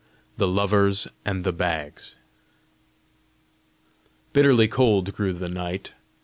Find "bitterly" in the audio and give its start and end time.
4.33-4.67